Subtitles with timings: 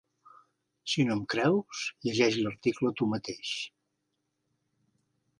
[0.93, 3.51] Si no em creus, llegeix l'article tu mateix.